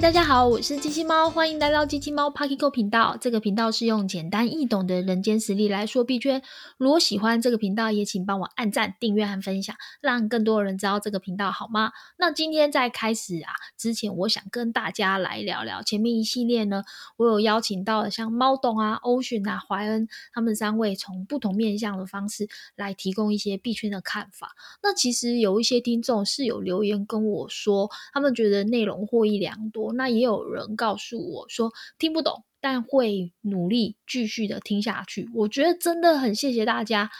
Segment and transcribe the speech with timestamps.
[0.00, 3.16] 大家好，我是机器猫，欢迎来到机器猫 Pocket Go 频道。
[3.18, 6.42] 这个频道是用简单易懂的人间实力来说币圈。
[6.76, 11.92] 如果喜欢这个频道，也请帮我按赞、订阅和分享，让更多人知道这个频道，好吗？
[12.18, 16.84] 那今天在开始啊之前，我想跟大家来聊聊前面一系列呢，
[17.16, 24.54] 我有邀请到了像猫董啊、Ocean 啊、怀恩他们三位，从不同面向的方式来提供一些币圈的看法。
[24.82, 29.85] 那其实有一些听众是有留言跟我说，他们觉得内容获益良多。
[29.92, 35.28] 那也有人告诉我说听不懂，但会努力继续的听下去。
[35.34, 37.10] 我觉得真的很谢谢大家，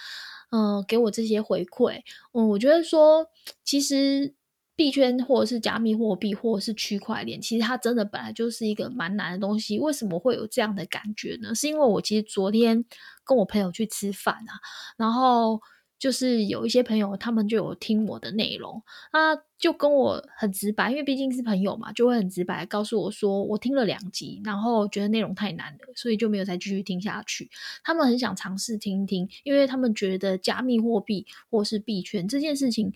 [0.50, 2.02] 嗯，给我这些回馈。
[2.32, 3.26] 嗯，我觉得说，
[3.64, 4.34] 其实
[4.74, 9.78] 币圈或者是加密货币或者是区块链，其实它真的本来就是一个蛮难的东西。
[9.78, 11.54] 为什么会有这样的感觉呢？
[11.54, 12.84] 是因为我其实昨天
[13.24, 14.58] 跟我朋友去吃饭啊，
[14.96, 15.60] 然后。
[16.06, 27.50] 就是有一些朋友，他们就有听我的内容，啊，就跟我很直白，因为毕竟是朋友嘛，就会很直白告诉我说，我听了两集，然后觉得内容太难了，所以就没有再继续听下去。
[27.82, 32.92] 他们很想尝试听听，因为他们觉得加密货币或是币圈这件事情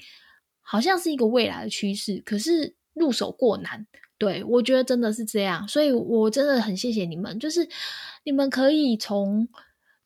[0.61, 3.89] 好像是一个未来的趋势，可是入手过难。
[4.19, 7.69] 对我觉得真的是这样，所以我真的很谢谢你们，就是
[8.23, 9.49] 你们可以从。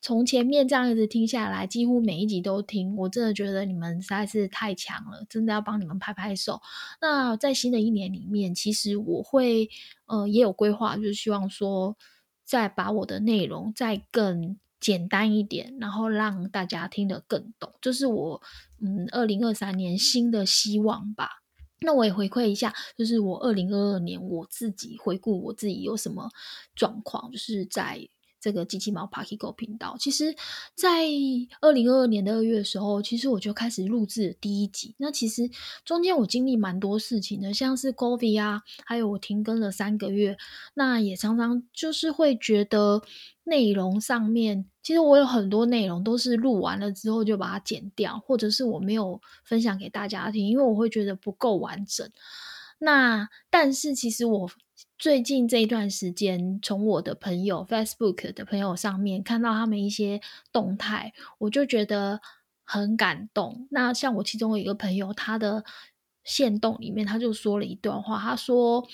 [0.05, 6.61] 从前面这样子听下来，几乎每一集都听，我真的觉得你们实在是太强了，真的要帮你们拍拍手。
[7.01, 9.71] 那在新的一年里面，其实我会
[10.05, 11.97] 呃也有规划，就是希望说
[12.45, 18.43] 再把我的内容再更简单一点，然后让大家听得更懂，这是我
[18.83, 21.41] 嗯二零二三年新的希望吧。
[21.81, 26.29] 那我也回馈一下，就是我二零二二年我自己回顾我自己有什么
[26.75, 28.07] 状况，就是在。
[28.45, 30.37] 这个机器猫 Parky Go 频道，其实，
[30.75, 31.07] 在
[31.63, 34.95] 二零二二年的二月的时候，其实我就开始录制第一集。
[34.99, 35.49] 那其实
[35.83, 40.37] 中间我经历蛮多事情的，像是 COVID 啊，还有我停更了三个月。
[40.75, 43.01] 那也常常就是会觉得
[43.45, 52.07] 内容上面，其实我有很多内容都是录完了之后就把它剪掉，或者是我没有分享给大家听，因为我会觉得不够完整。
[52.79, 54.51] 那但是其实我。
[54.97, 60.21] 最近这一段时间，从我的朋友 Facebook 的朋友上面看到他们一些
[60.53, 62.21] 动态，我就觉得
[62.65, 63.67] 很感动。
[63.71, 65.65] 那像我其中有一个朋友，他的
[66.23, 68.87] 线动里面他就说了一段话，他说：“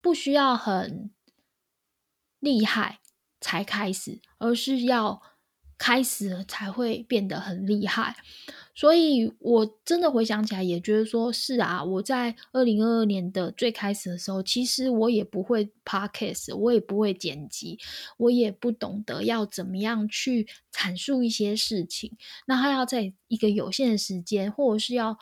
[0.00, 1.10] 不需要很
[2.38, 3.00] 厉害
[3.40, 5.20] 才开始，而是要
[5.78, 8.16] 开始了才会变得很厉害。”
[8.76, 11.84] 所以，我真的回想起来，也觉得说是啊。
[11.84, 17.78] 我在二零二二年的最开始的时候，其实我也不会 podcast，我也不会剪辑，
[18.16, 22.16] 我也不懂得要怎么样去阐述一些事情。
[22.46, 25.16] 那他要在一个有限的时间，或者是要。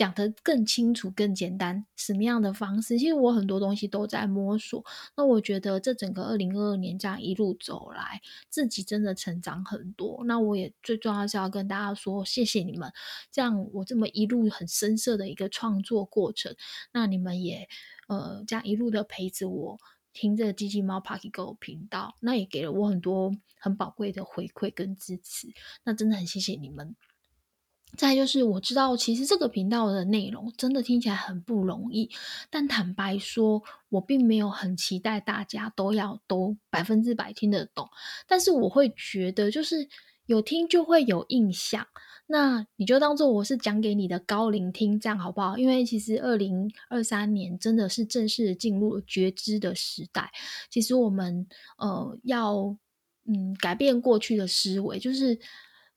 [0.00, 2.98] 讲得更清楚、更简单，什么样的方式？
[2.98, 4.82] 其实我很多东西都在摸索。
[5.14, 8.18] 那我觉得这整个二零二二年这样一路走来，
[8.48, 10.24] 自己真的成长很多。
[10.24, 12.90] 那我也最重要是要跟大家说，谢谢你们，
[13.30, 16.56] 这样我这么一路很深色的一个创作过程，
[16.94, 17.68] 那你们也
[18.08, 19.78] 呃这样一路的陪着我，
[20.14, 25.48] 听着机器猫 Parky Go 频道，那也给了我很多很宝贵的回馈跟支持。
[25.84, 26.96] 那真的很谢谢你们。
[27.96, 32.08] 再就是我知道，其实这个频道的内容真的听起来很不容易，
[32.48, 37.88] 但坦白说，我并没有很期待大家都要都百分之百听得懂。
[38.26, 39.86] 但是我会觉得，就是
[40.24, 41.86] 有听就会有印象，
[42.26, 45.58] 那你就当做我是讲给你的高龄听，这样好不好？
[45.58, 50.30] 因为其实二零二三年真的是正式进入觉知的时代，
[50.70, 51.46] 其实我们
[51.76, 52.76] 呃要
[53.26, 55.38] 嗯改变过去的思维，就是。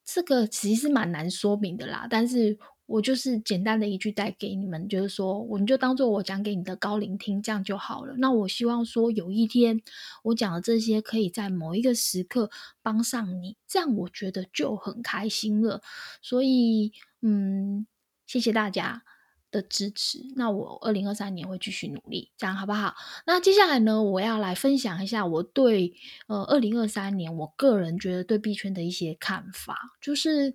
[0.06, 8.14] 这个其实蛮难说明的啦，但是我就是简单的一句带给你们，就是说，我们就当做我讲给你的高龄听，这样就好了。
[8.18, 9.82] 那我希望说，有一天
[10.24, 12.50] 我讲的这些，可以在某一个时刻
[12.82, 15.82] 帮上你，这样我觉得就很开心了。
[16.22, 16.92] 所以，
[17.22, 17.88] 嗯，
[18.28, 19.04] 谢谢大家。
[19.54, 22.94] 的支持，那我二零二三年会继续努力，这样好不好？
[23.26, 25.94] 那接下来呢，我要来分享一下我对
[26.28, 30.54] 呃二零二三年我个人觉得对币圈的一些看法，就是。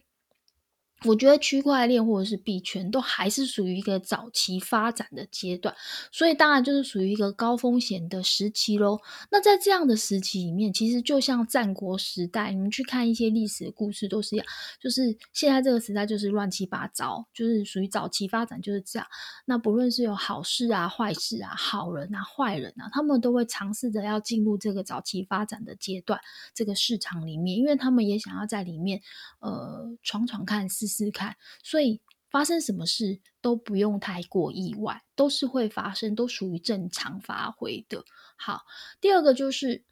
[1.04, 5.72] 我觉得区块链或者是币圈都还是属于一个早期发展的阶段，
[6.10, 8.98] 所以当然就是属于一个高风险的时期喽。
[9.30, 14.46] 那在这样的时期里面，其实就像战国时代，你们去看一些历史故事都是一样，
[14.80, 19.06] 就是现在这个时代就是乱七八糟，就是属于早期发展就是这样。
[19.44, 26.18] 那不论是有好事啊、坏事啊、好人啊、坏人啊，他们都会尝试着要进入这个早期发展的阶段，
[26.54, 29.00] 这个市场里面，因为他们也想要在里面
[29.38, 30.87] 呃闯闯看是。
[30.88, 32.00] 试看，所以
[32.30, 38.04] 发生什么事都不用太过意外，都是会发生，都属于正常发挥的。
[38.36, 38.62] 好，
[39.00, 39.84] 第二个就是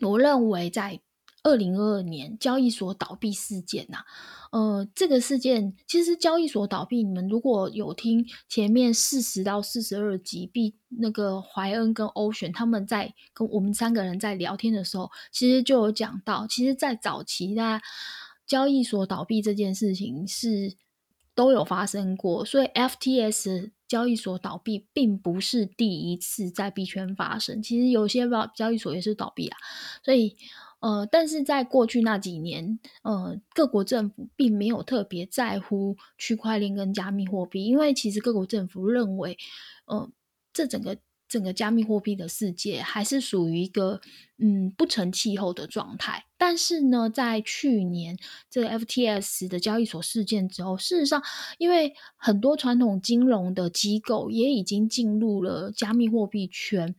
[0.00, 1.02] 我认为在。
[1.44, 4.04] 二零二二年交易所倒闭事件呐，
[4.52, 17.82] 呃，这个事件其实交易所倒闭，你们如果有听前面四十到四十二集，毕那个怀恩跟欧璇他们在跟我们三个人在聊天的时候，其实就有讲到，其实，在早期那
[18.52, 20.74] 交易所倒闭这件事情是
[21.34, 29.56] 都有发生过，所以 FTS 交易所倒闭并不是第一次在币圈发生，其实有些交交易所也是倒闭啊，
[30.04, 30.36] 所以。
[30.82, 39.38] 呃，但是在过去那几年，呃，各国政府并没有特别在乎区块链跟加密货币，因为其实各国政府认为，
[39.86, 40.10] 呃，
[40.52, 40.98] 这整个
[41.32, 44.02] 整个加密货币的世界还是属于一个
[44.36, 46.26] 嗯不成气候的状态。
[46.36, 48.18] 但是呢，在去年
[48.50, 51.22] 这个 FTS 的交易所事件之后，事实上，
[51.56, 56.94] 因为很多传统金融的机构也已经进入了加密货币圈。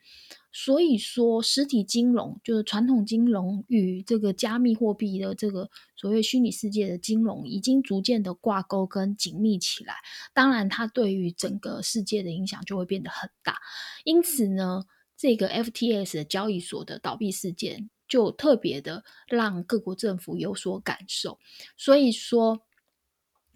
[0.55, 9.95] 所以说，实体金融就是传统金融与这个加密货币的这个所谓虚拟世界的金融，已经逐渐的挂钩跟紧密起来。
[10.31, 13.57] 当然，它对于整个世界的影响就会变得很大。
[14.03, 14.83] 因此呢，
[15.17, 21.39] 这个 FTS 的交易所的倒闭事件，就特别的让各国政府有所感受。
[21.75, 22.61] 所以说，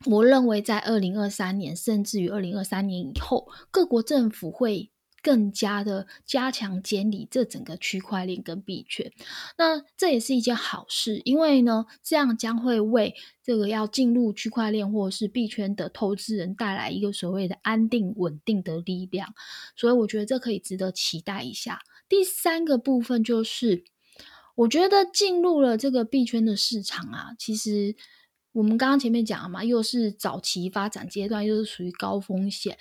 [0.06, 4.90] 我认为在二零二三年，甚至于二零二三年以后，各国政府会。
[5.22, 9.12] 更加的加强监理这整个区块链跟币圈，
[9.58, 19.34] 那这也是一件好事，因为呢，这样将会为这个要进入区块链或是币圈的投资人带来一个所谓的安定稳定的力量，
[19.76, 21.82] 所以我觉得这可以值得期待一下。
[22.08, 23.84] 第三个部分就是，
[24.56, 27.96] 我觉得进入了这个币圈的市场啊，其实
[28.54, 32.78] 我们刚刚前面讲了嘛，又是早期发展阶段，又是属于高风险。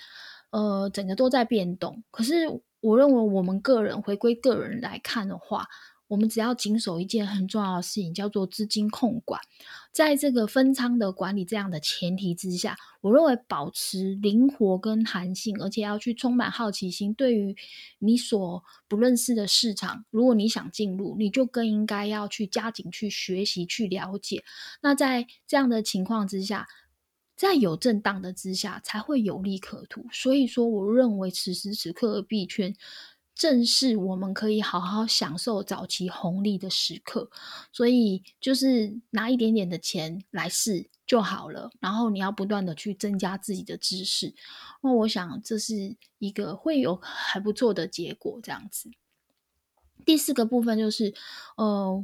[0.51, 2.03] 呃，整个都在变动。
[2.09, 2.47] 可是，
[2.79, 5.67] 我认为我们个人回归个人来看的话，
[6.07, 9.41] 我们只要谨守一件很重要的事情，叫做资金控管。
[9.91, 17.13] 在这个分仓的管理这样的前提之下，我认为保持灵活跟弹性，而且要去充满好奇心。
[17.13, 17.55] 对于
[17.99, 24.43] 你所不认识的市场，如果你想进入，你就更应该要去加紧去学习、去了解。
[24.81, 26.67] 那在这样的情况之下。
[27.37, 30.07] 在有震荡的之下，才会有利可图。
[30.11, 32.75] 所以说，我认为此时此刻的币圈，
[33.35, 37.29] 正是我们可以好好享受早期红利的时刻。
[37.71, 41.69] 所以，就是拿一点点的钱来试就好了。
[41.79, 44.33] 然后，你要不断的去增加自己的知识。
[44.81, 48.39] 那我想，这是一个会有还不错的结果。
[48.41, 48.89] 这样子，
[50.03, 51.13] 第四个部分就是，
[51.55, 52.03] 呃。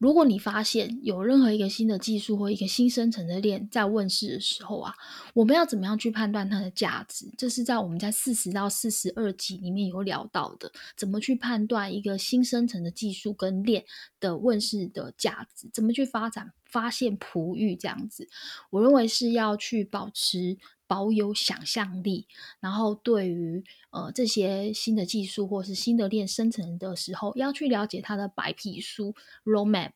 [0.00, 4.94] 如果你发现有任何一个新的技术或一个新生成的链在问世的时候啊，
[5.34, 7.30] 我们要怎么样去判断它的价值？
[7.36, 13.84] 这是在我们在四十到四十二集里面有聊到的，怎么去判断一个新生成的技术跟链
[14.18, 15.68] 的问世的价值？
[15.70, 18.26] 怎么去发展、发现璞玉这样子？
[18.70, 20.56] 我认为是要去保持。
[20.90, 22.26] 保有想象力，
[22.58, 29.14] 然后对于呃这些新的技术或是新的链生成的时候，要去了解它的白皮书
[29.44, 29.92] （roadmap）。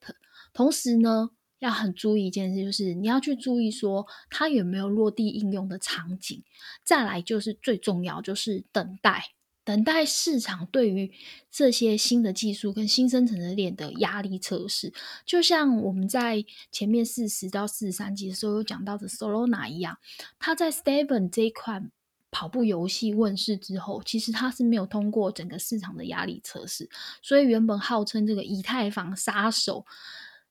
[0.52, 6.45] 同时呢，要很注意一件事，就是你要去注意说它有没有落地应用的场景。
[6.85, 9.33] 再来就是最重要，就是等待。
[9.64, 11.11] 等待市场对于
[11.50, 14.92] 这些新的技术跟新生成的链的压力测试，
[15.25, 19.99] 就像我们在前面四十到四十三集的时候有讲到的 Solana 一样，
[20.38, 21.90] 它在 Steven 这一款
[22.30, 26.90] 跑步游戏问世之后，其实它是没有通过整个市场的压力测试，
[27.23, 29.87] 所以原本号称这个以太坊杀手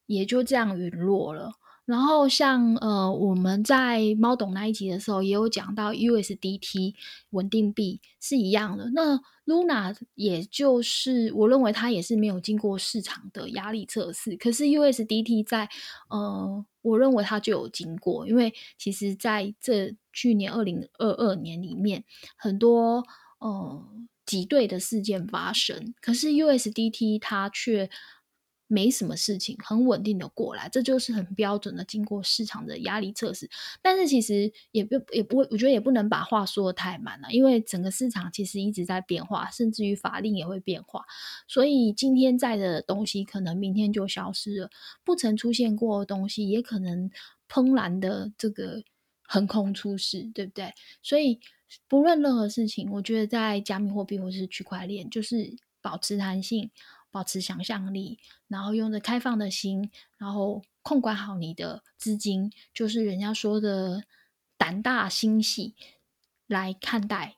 [0.06, 1.52] 也就这样陨落了。
[1.86, 6.94] 然后像呃，我们在猫懂那一集的时候，也有讲到 USDT
[7.32, 8.90] 稳定币是一样的。
[8.94, 15.68] 那 Luna 也就是我认为它也是没有经过市场的压力测试，可是 USDT 在
[16.10, 22.06] 呃，我认为它就有经过，因为其实在这去年二零二二年里面，
[22.38, 23.04] 很多
[23.40, 23.86] 呃
[24.26, 27.90] 挤兑的事件发生，可是 USDT 它却。
[28.68, 33.50] 没什么事情，很稳定的过来，这就是很标准的经过市场的压力测试。
[33.82, 41.06] 但是其实也不也不会，我觉得也不能把话说的太满了，因为整个市场其实一直在变化，甚至于法令也会变化。
[41.48, 44.70] 所以今天在的东西，可能明天就消失了；
[45.04, 47.12] 不曾出现过的东西，也可能
[47.48, 48.84] 怦然的这个
[49.28, 50.74] 横空出世，对不对？
[51.04, 51.40] 所以
[51.88, 56.72] 不论任何事情，我觉得在加密货币或是区块链，就是保持弹性。
[57.14, 58.18] 保持想象力，
[58.48, 64.04] 然后用着开放的心，然后控管好你的资金，就是人家说的
[64.58, 65.76] 胆大心细
[66.48, 67.36] 来看待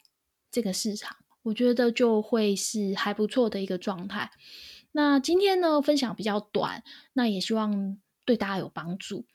[0.49, 4.31] 这个市场，我觉得就会是还不错的一个状态。
[4.93, 9.25] 那今天呢，分享比较短，那也希望对大家有帮助。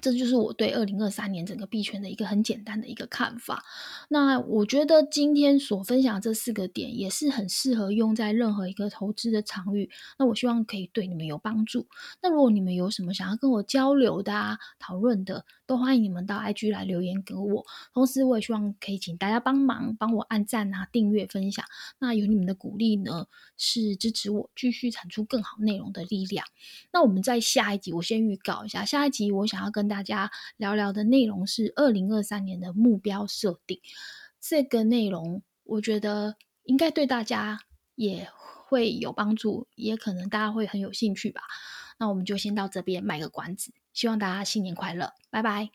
[0.00, 3.64] 这就是我对二零二三年整个币圈的一个很简单的一个看法。
[4.08, 9.90] 那我觉得今天所分享这四个点也是很适合用在任何一个投资的场域。
[10.16, 11.88] 那我希望可以对你们有帮助。
[12.22, 17.66] 那如果你们有什么想要跟我交流的啊、讨论的，都欢迎你们到 IG 来留言给我。
[17.92, 21.64] 同时，我也希望可以请大家帮忙帮我按赞啊、订阅、分享。
[21.98, 26.46] 那有你们的鼓励呢，是支持我继续产出更好内容的力量。
[26.92, 33.80] 那我们在下一集，我先预告一下，下一集我想要跟跟大家聊聊的内容是二零二三年的目标设定。
[34.38, 37.58] 这个内容我觉得应该对大家
[37.94, 38.28] 也
[38.68, 41.40] 会有帮助，也可能大家会很有兴趣吧。
[41.98, 45.70] 那我们就先到这边卖个关子，希望大家新年快乐，拜拜。